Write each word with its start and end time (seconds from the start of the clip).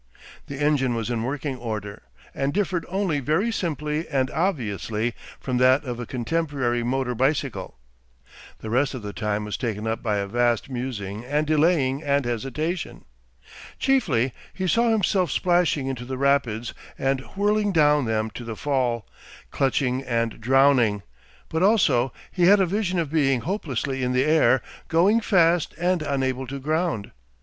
The 0.47 0.57
engine 0.59 0.95
was 0.95 1.11
in 1.11 1.21
working 1.21 1.57
order, 1.57 2.01
and 2.33 2.51
differed 2.55 2.87
only 2.89 3.19
very 3.19 3.51
simply 3.51 4.07
and 4.07 4.31
obviously 4.31 5.13
from 5.39 5.57
that 5.57 5.83
of 5.83 5.99
a 5.99 6.07
contemporary 6.07 6.81
motor 6.81 7.13
bicycle. 7.13 7.77
The 8.61 8.71
rest 8.71 8.95
of 8.95 9.03
the 9.03 9.13
time 9.13 9.45
was 9.45 9.57
taken 9.57 9.85
up 9.85 10.01
by 10.01 10.17
a 10.17 10.25
vast 10.25 10.71
musing 10.71 11.23
and 11.23 11.45
delaying 11.45 12.01
and 12.01 12.25
hesitation. 12.25 13.05
Chiefly 13.77 14.33
he 14.55 14.67
saw 14.67 14.89
himself 14.89 15.29
splashing 15.29 15.85
into 15.85 16.05
the 16.05 16.17
rapids 16.17 16.73
and 16.97 17.19
whirling 17.35 17.71
down 17.71 18.05
them 18.05 18.31
to 18.31 18.43
the 18.43 18.55
Fall, 18.55 19.05
clutching 19.51 20.01
and 20.01 20.39
drowning, 20.41 21.03
but 21.47 21.61
also 21.61 22.11
he 22.31 22.45
had 22.47 22.59
a 22.59 22.65
vision 22.65 22.97
of 22.97 23.11
being 23.11 23.41
hopelessly 23.41 24.01
in 24.01 24.13
the 24.13 24.23
air, 24.25 24.63
going 24.87 25.21
fast 25.21 25.75
and 25.77 26.01
unable 26.01 26.47
to 26.47 26.57
ground. 26.57 27.11